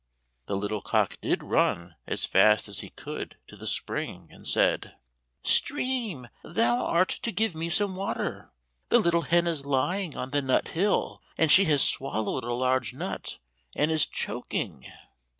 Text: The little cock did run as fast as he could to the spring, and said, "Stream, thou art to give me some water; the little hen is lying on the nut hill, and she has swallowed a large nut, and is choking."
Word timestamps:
The 0.47 0.55
little 0.57 0.81
cock 0.81 1.19
did 1.21 1.43
run 1.43 1.93
as 2.07 2.25
fast 2.25 2.67
as 2.67 2.79
he 2.79 2.89
could 2.89 3.37
to 3.45 3.55
the 3.55 3.67
spring, 3.67 4.29
and 4.31 4.47
said, 4.47 4.95
"Stream, 5.43 6.27
thou 6.43 6.83
art 6.87 7.19
to 7.21 7.31
give 7.31 7.53
me 7.53 7.69
some 7.69 7.95
water; 7.95 8.51
the 8.89 8.97
little 8.97 9.21
hen 9.21 9.45
is 9.45 9.63
lying 9.63 10.17
on 10.17 10.31
the 10.31 10.41
nut 10.41 10.69
hill, 10.69 11.21
and 11.37 11.51
she 11.51 11.65
has 11.65 11.83
swallowed 11.83 12.43
a 12.43 12.53
large 12.55 12.95
nut, 12.95 13.37
and 13.75 13.91
is 13.91 14.07
choking." 14.07 14.87